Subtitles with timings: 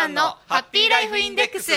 [0.00, 1.72] マンのハッピーライフインデックス。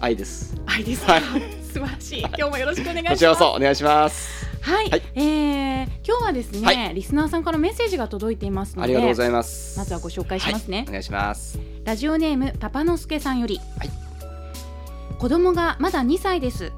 [0.00, 0.54] 愛です。
[0.66, 1.22] 愛ですか、はい。
[1.62, 2.20] 素晴らしい。
[2.20, 3.14] 今日もよろしくお願いします。
[3.14, 4.46] こちらこそお願いします。
[4.60, 6.94] はい、はいえー今日はですね、はい。
[6.94, 9.78] リスナーさんからメッセージが届いていますのでありがとうございます。
[9.78, 11.58] まずはご紹介しますね、お願いします。
[11.84, 13.90] ラジオネームパパのすけさんより、はい。
[15.18, 16.72] 子供がまだ2歳です。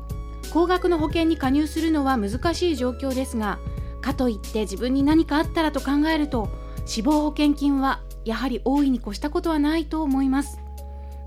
[0.51, 3.59] 高額の保険に加入するのは難しい状況ですが
[4.01, 6.49] かといって自分に何かあったらと考えると
[6.87, 10.59] 死亡保険金はやはり大いに越したことはないと思います。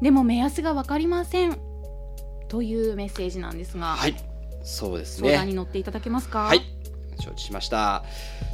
[0.02, 1.60] でも目安が分かりません
[2.52, 4.16] というメッセージなんですが、はい、
[4.62, 5.58] そうです相談にね。
[5.58, 6.40] 乗っていただけますか？
[6.40, 6.62] はい、
[7.18, 8.04] 承知しました。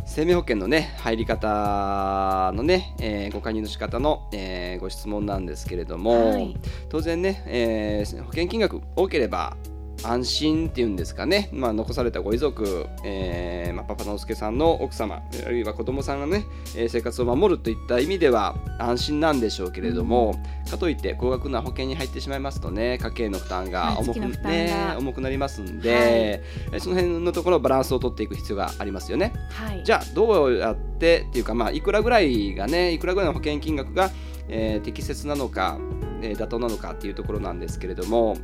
[0.06, 6.56] 生命保険のね入り方のね、えーご加入の仕方の、えーご質問なんですけれども、はい
[6.90, 9.58] 当然ね、えー保険金額多ければ
[10.04, 20.36] 安心っていうんですかね、まあ、残されたご遺族、えーまあ、パパのすけさんの奥様あるいは子供さんがね、えー生活を守るといった意味では安心なんでしょうけれども、
[20.70, 26.02] かといって高額な保険に入ってしまいますとね家計の負担が重く,、ね、重くなりますんで、はい。
[26.04, 29.34] えーその辺のところバランスを取っていく必要がありますよね。
[29.52, 29.82] はい。
[29.84, 34.12] じゃあどうやってっていうか、まあ、いくらぐらいがねいくらぐらいの保険金額が、
[34.48, 35.78] えー適切なのか、
[36.22, 38.38] えー妥当なのかっていうところなんですけれども、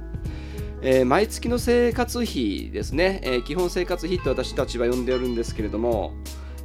[0.86, 6.14] えー毎月の生活費ですね、えー基本生活費って私たちは呼んでおるんですけれども、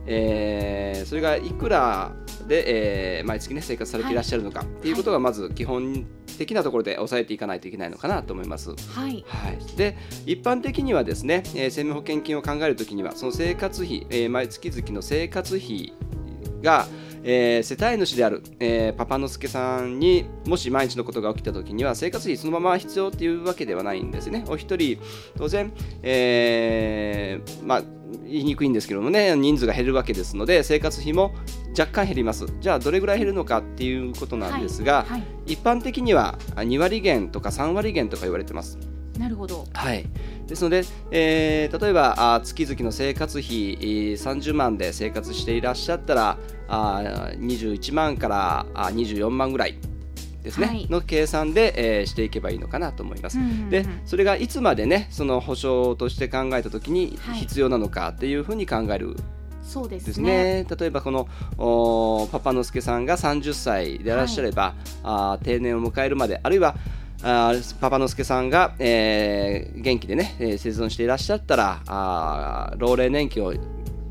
[0.06, 2.12] えーそれがいくら
[2.48, 6.04] で、えー毎月ね生活されていらっしゃるのかっていうことがまず基本
[6.36, 8.70] 的なところで押さえていかないといけないのかなと思います。
[8.70, 8.76] は
[9.08, 9.24] い。
[9.26, 9.96] はい、で
[10.26, 15.92] 一般的にはですね、えー生命保険金を考えるときにはその生活費、えー毎月々の生活費
[16.62, 16.86] が、
[17.22, 24.44] えー世帯主である、えーパパのすけさんにもし毎日のことが起きたときには生活費そのまま必要っていうわけではないんですね。
[24.48, 24.98] お一人
[25.36, 27.82] 当然、えーまあ
[28.24, 31.34] 言いにくいんですけどもね人数が減るわけですので生活費も
[31.78, 38.78] 若干減りますじゃあどれぐらい減るのかっていうことなんですが、はい一般的にはあ2割減とか3割減とか言われてます。
[39.18, 40.04] なるほどはい、
[40.48, 49.78] ですので、えー例えばあ月々の生活費えー30万で生活していらっしゃったらあ21万からあ24万ぐらい
[50.42, 50.86] ですね、はい。
[50.88, 53.38] の計算で、えーしていけばいいのかなと思います。
[53.38, 53.70] うんうんうん。
[53.70, 57.40] でそれがいつまでねその保証として考えた時にはい。
[57.40, 59.16] 必要なのかっていうふうに考える
[59.62, 60.64] そうですね。
[60.64, 60.66] ね。
[60.78, 66.74] 例えばこのおパパのすけさんが30歳でいらっしゃれば、あー定年を迎えるまであるいは
[67.22, 73.60] あーパパのすけさんが、えー元気でね、えー生存していらっしゃったらあー老齢年金を受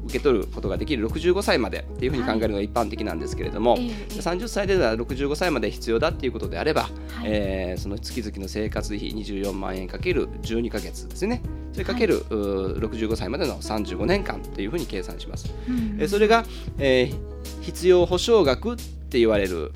[0.09, 6.91] け取ることができる65歳までっていうふうに考えるのが一般的なんですけれども、ええ30歳では65歳まで必要だっていうことであれば、はい。
[7.25, 11.41] えーその月々の生活費24万円かける12ヶ月ですね。
[11.73, 15.53] それかける、うー65歳までの35年間というふうに計算します。
[15.67, 15.97] うんうん。
[16.01, 16.45] えーそれが、
[16.79, 19.71] えー必要保証額って言われる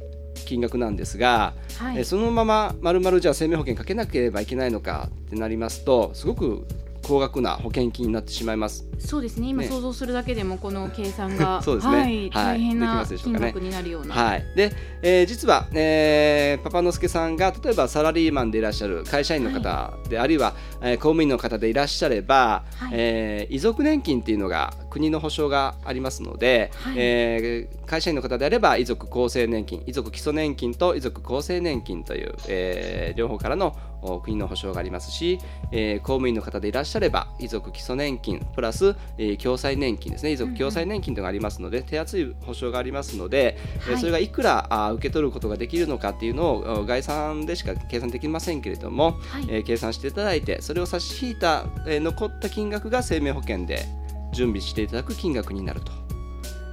[0.45, 1.97] 金額なんですが、はい。
[1.97, 6.65] えーそのまままるまるじゃあ生命保険かけなければいけないのかってなりますとすごく
[7.03, 8.85] 高額な保険金になってしまいます。
[8.99, 9.47] そうですね。
[9.47, 9.67] 今ね。
[9.67, 11.97] 想像するだけでもこの計算が そうですね。
[11.97, 12.29] はい、はい。
[12.31, 22.91] 大変な金額になるような、はい、で、えー実は、えーパパのすけさんが例えばサラリーマンでいらっしゃる会社員の方で、あるいは、えー公務員の方でいらっしゃれば、はい。
[22.93, 26.95] えー遺族年金っていうのが国の保障がありますので、はい。
[26.97, 35.39] えー会社員の方であれば遺族厚生年金遺族基礎年金と遺族厚生年金という、えー両方からのお国の保障がありますし、
[35.71, 40.31] えー公務員の方でいらっしゃれば遺族基礎年金プラス、えー共済年金ですね。
[40.31, 43.99] 遺族共済年金というのがありますので、手厚い保障がありますので、えーはい。
[43.99, 49.45] それがいくらあー受け取ることができるのかっていうのをお概算でしか計算できませんけれども、はい。
[49.49, 53.85] えー計算していただいてそれを差し引いた、えー残った金額が生命保険で
[54.33, 55.91] 準備していただく金額になると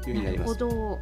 [0.09, 0.59] いうふうになります。
[0.59, 0.99] るほど。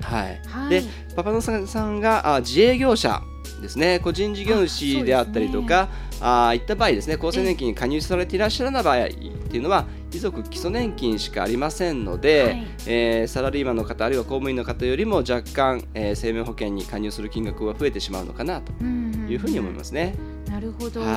[0.00, 0.40] はい。
[0.46, 0.70] はい。
[0.70, 0.82] で
[1.16, 3.22] パパノさんさんがあ自営業者
[3.60, 3.98] ですね。
[4.00, 5.88] 個人事業主であったりとか
[6.20, 12.66] あ,、いった場合ですね厚生年金に加入されていらっしゃらない場合っていうのは遺族基礎年金しかありませんので、はい。
[12.86, 20.14] えーサラリーマンの方あるいは公務員の方よりも若干、えー生命保険に加入する金額が増えてしまうのかなというふうに思いますね。
[20.48, 21.00] なるほど。
[21.00, 21.10] はい。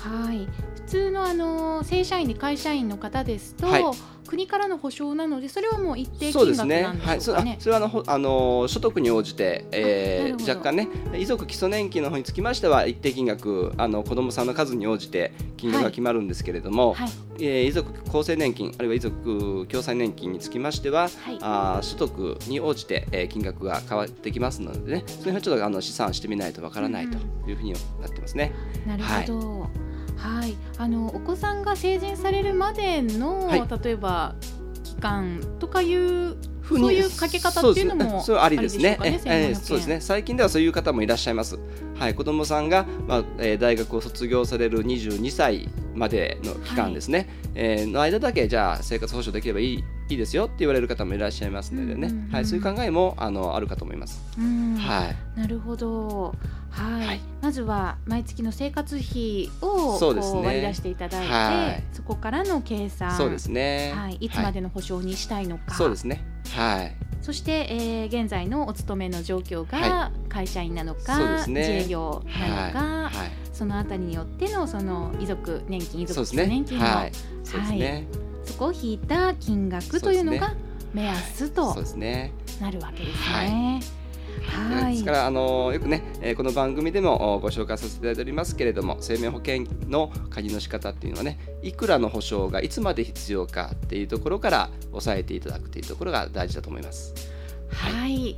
[0.00, 0.48] はい。
[0.74, 3.84] 普通のあの正社員で会社員の方ですと、はい
[4.26, 6.32] 国からの保証なのでそれはもう一定。
[6.32, 7.56] 金額なんはい、そあでしょうかね。
[7.60, 27.18] それはあのほあの所得に応じて、えー若干ね遺族基礎年金の方につきましては一定金額あの子どもさんの数に応じて金額が決まるんですけれども、はいえー遺族厚生年金あるいは遺族共済年金につきましては、はいあー所得に応じて、えー金額が変わってきますのでねその辺はちょっとあの試算してみないとわからないと
[27.48, 27.78] いうふうにな
[28.08, 28.52] ってますね。
[28.86, 29.60] なるほど。
[29.60, 29.70] はい、
[30.78, 33.66] あのお子さんが成人されるまでの、はい。
[33.82, 34.34] 例えば
[34.84, 38.98] 期間とかいうふうにそういうかけ方っていうのもそうありですね。
[39.62, 40.00] そうですね。
[40.00, 41.58] 最近ではそういう方もいらっしゃいます。
[41.98, 42.14] はい。
[42.14, 54.76] 子供さんが、まあえー大学を卒業される22歳までの期間ですね、えーの間だけじゃあ生活保障できればいいいいですよって言われる方もいらっしゃいますのでね、はい、そういう考えもあのあるかと思います、うん。
[54.76, 55.16] はい。
[55.38, 56.34] なるほど。
[56.76, 57.20] はい、はい。
[57.40, 60.32] まずは毎月の生活費をそうですね。
[60.34, 61.84] こう割り出していただいて、はい。
[61.92, 63.92] そこからの計算、そうですね。
[63.96, 64.30] はい、い。
[64.30, 66.24] つまでの保証にしたいのか、そうですね。
[66.54, 66.94] はい。
[67.22, 71.60] そして、えー現在のお勤めの状況がは会社員なのか、そうですね。
[71.60, 73.12] 自営業なのか、はい、はい。
[73.52, 77.12] そのあたりによってのその遺族年金遺族年金の、はい。
[77.42, 78.06] そね、
[78.44, 80.54] そこを引いた金額というのが
[80.92, 82.32] 目安とそうですね。
[82.60, 83.80] なるわけですね。
[84.46, 97.14] はい、ですからあのよくね、えーこの番組でもおご紹介させていただいておりますけれども生命保険の加入の仕方っていうのはねいくらの保証がいつまで必要かっていうところから押さえていただくというところが大事だと思います。
[97.70, 98.36] はい、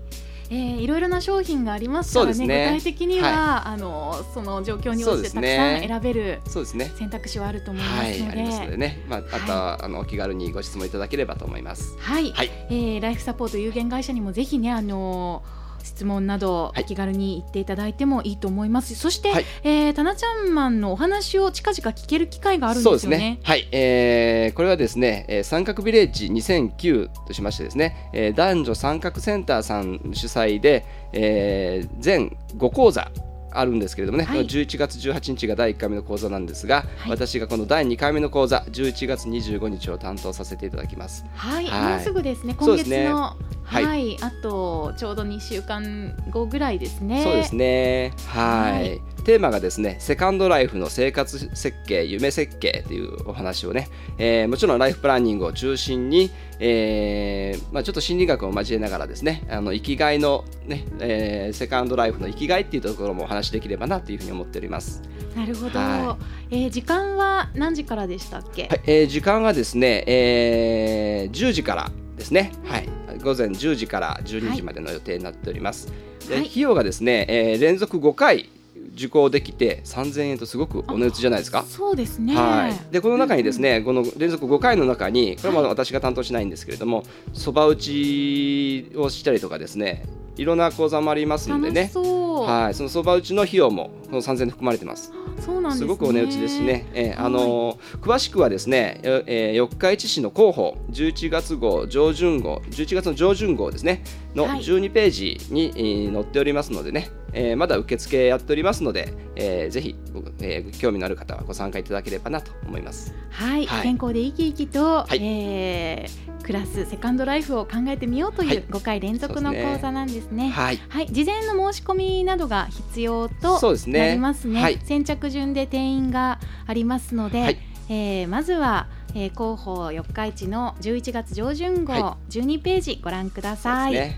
[0.51, 2.65] えーいろいろな商品がありますからねね。
[2.77, 6.91] 具体的には、あのその状況に応じてたくさん選べるそうですね。
[6.97, 11.97] 選択肢はあると思いまはい、すので、ありますのでね、まあ、あとは、あのお気軽にご質問いただければと思います。
[11.99, 15.43] はい、はい、えーライフサポート有限会社にもぜひねあの
[15.89, 23.19] 質問など気軽に言っていただいてもいいと思います、そして、はいえータナちゃんマンのお話を近々聞ける機会があるんでよね。
[23.19, 23.41] ね。
[23.43, 33.11] はい、えーこれはですね、えー三角ビレッジ2009としましてですね、えー男女三角センターさん主催で、えー全5講座
[33.59, 41.25] あるんですけれどもね、はい11月18日が第1回目の講座なんですが、はい私がこの第2回目の講座11月25日を担当させていただきます。
[41.35, 42.55] はい、はいもうすぐですね。
[42.59, 47.23] 今月のはいはい、あとちょうど2週間後ぐらいですね。
[47.23, 48.13] そうですね。
[48.27, 48.73] はい。
[48.73, 65.03] はいテーマがですね、セカンドライフの生活設計、夢設計というお話をね、えーもちろんライフプランニングを中心に、えーまあ、ちょっと心理学を交えながらですね、あの生きがいの、ねえーセカンドライフの生きがいっていうところもお話しできればなというふうに思っております。
[65.37, 65.79] なるほど。
[65.79, 66.19] は
[66.51, 68.63] えー時間は何時からでしたっけ？
[68.69, 72.89] はい、えー時間がですね、えー10時からですね、はい、
[73.23, 75.93] 午前10時から12時までの予定になっております。
[76.29, 78.51] ではい費用がですね、えー連続5回
[78.99, 81.65] 受講できて3000円とすごくお値打ちじゃないですか？
[81.69, 82.35] そうですね。
[82.35, 90.05] はい、でこの中にですね、この連続5回の中にこれはまだ私が担当しないんですけれどもそば打ちをしたりとかですね
[90.37, 91.91] いろんな講座もありますんでね。
[92.39, 95.13] はい、そのそば打ちの費用もこの3000円で含まれてます。
[95.45, 95.87] そうなんですね。
[95.87, 96.87] すごくお値打ちですね。
[96.95, 104.03] えーはいあのー詳しくはですね、ええー四日市市の広報11月号上旬号11月の上旬号ですね
[104.37, 109.97] のはい12ページに、えー載っておりますのでね、えーまだ受付やっておりますので、えーぜひ、
[110.41, 113.15] えー興味のある方はご参加いただければなと思います。
[113.31, 113.83] はい、はい。
[113.83, 115.19] 健康で生き生きと、はい。
[115.23, 118.57] えークラスセカンドライフを考えてみようとはい。
[118.57, 120.49] いう5回連続の講座なんですね。
[120.49, 123.99] はい、はい、事前の申し込みなどが必要とそうですね。
[123.99, 124.61] なりますね。
[124.63, 124.79] はい。
[124.83, 127.59] 先着順で定員がありますので、はい。
[127.91, 133.95] えーまずは、えー広報四日市の11月上旬号、は12ページご覧ください。
[133.97, 134.17] はい、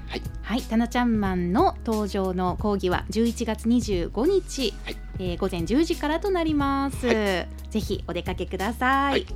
[0.51, 4.97] はい、タナちゃんマンの登場の講義は11月25日、はい。
[5.21, 7.07] えー午前10時からとなります。
[7.07, 9.13] はぜひお出かけください。
[9.13, 9.27] はい。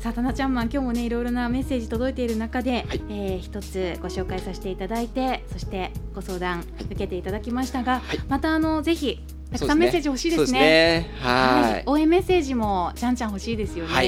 [0.00, 3.02] さあたなちゃんマン今日もねいろいろなメッセージ届いている中で、はい。
[3.10, 8.18] えー一つご紹介させていただいてそしてご相談受けていただきましたが、はい。
[8.28, 9.20] またあのぜひ
[9.52, 10.44] たくさんメッセージ欲しいですね。
[10.46, 11.10] そうですね。
[11.20, 11.82] はい。
[11.86, 13.94] 応援メッセージもちゃんちゃん欲しいですよね。
[13.94, 14.02] は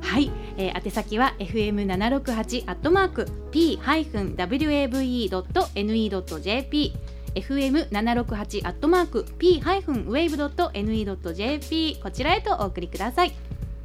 [0.00, 6.94] はい、えー宛先は FM 七六八アットマーク P ハイフン WAVE ドット NE ドット JP
[7.34, 13.32] FM 七六八アットマーク P ハイフン Wave ドット NE ドット JP こちらへとお送りください。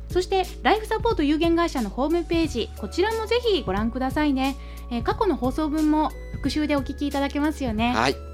[0.10, 4.56] そしてライフサポート有限会社のホームページこちらもぜひご覧くださいね、
[4.92, 8.33] えー過去の放送分も復習でお聞きいただけますよね、はい。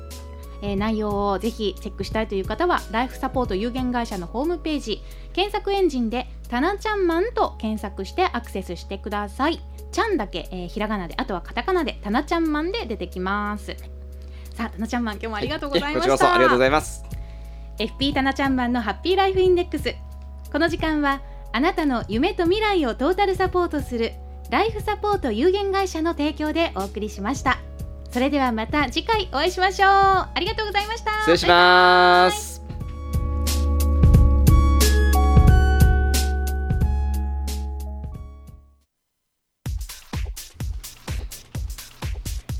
[0.62, 5.02] えー内容をぜひチェックしたいという方はライフサポート有限会社のホームページ
[5.34, 9.60] 検索エンジンで「たなちゃんマン」と検索してアクセスしてください。
[9.92, 13.76] ちゃんだけ、えーひらがなであとはカタカナで「たなちゃんマン」で出てきます。
[14.54, 17.04] さあたなちゃんマン今日もありがとうございました、えこちらこそありがとうございます。
[17.78, 19.96] FP タナちゃんマンのハッピーライフインデックス。
[20.52, 24.14] この時間はあなたの夢と未来をトータルサポートする
[24.52, 27.60] ライフサポート有限会社の提供でお送りしました
[28.12, 29.90] それではまた次回お会いしましょう。
[29.90, 31.12] ありがとうございました。
[31.20, 32.60] 失礼します。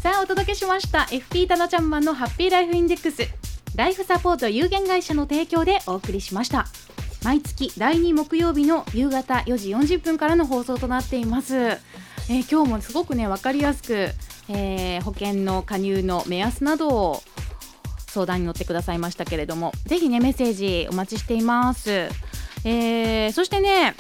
[0.02, 1.00] さあお届けしました。
[1.10, 3.24] FP タナちゃんマンのハッピーライフインデックス。
[3.76, 6.68] ライフサポート有限会社の提供でお送りしました。
[7.24, 14.10] 毎月第2木曜日の夕方4時40分からの放送となっています、えー今日もすごくね分かりやすく、
[14.50, 17.22] えー保険の加入の目安などを
[18.10, 22.10] 相談に乗ってくださいましたけれどもぜひねメッセージお待ちしています、
[22.66, 23.96] えーそしてね